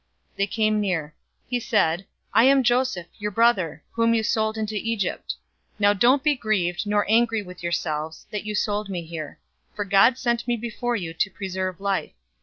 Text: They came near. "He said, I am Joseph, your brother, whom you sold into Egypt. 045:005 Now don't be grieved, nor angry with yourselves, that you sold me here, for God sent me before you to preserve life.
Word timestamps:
They 0.35 0.47
came 0.47 0.81
near. 0.81 1.13
"He 1.45 1.59
said, 1.59 2.07
I 2.33 2.45
am 2.45 2.63
Joseph, 2.63 3.05
your 3.19 3.29
brother, 3.29 3.83
whom 3.91 4.15
you 4.15 4.23
sold 4.23 4.57
into 4.57 4.73
Egypt. 4.73 5.35
045:005 5.79 5.79
Now 5.81 5.93
don't 5.93 6.23
be 6.23 6.33
grieved, 6.35 6.87
nor 6.87 7.05
angry 7.07 7.43
with 7.43 7.61
yourselves, 7.61 8.25
that 8.31 8.43
you 8.43 8.55
sold 8.55 8.89
me 8.89 9.03
here, 9.03 9.37
for 9.75 9.85
God 9.85 10.17
sent 10.17 10.47
me 10.47 10.57
before 10.57 10.95
you 10.95 11.13
to 11.13 11.29
preserve 11.29 11.79
life. 11.79 12.13